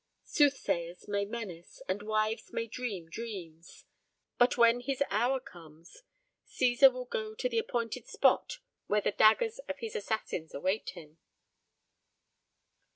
Soothsayers 0.23 1.07
may 1.07 1.25
menace, 1.25 1.79
and 1.87 2.01
wives 2.01 2.51
may 2.51 2.65
dream 2.65 3.07
dreams; 3.07 3.85
but 4.39 4.57
when 4.57 4.79
his 4.79 5.03
hour 5.11 5.39
comes, 5.39 6.01
Cæsar 6.47 6.91
will 6.91 7.05
go 7.05 7.35
to 7.35 7.47
the 7.47 7.59
appointed 7.59 8.07
spot 8.07 8.57
where 8.87 9.01
the 9.01 9.11
daggers 9.11 9.59
of 9.69 9.77
his 9.77 9.95
assassins 9.95 10.55
await 10.55 10.89
him. 10.97 11.19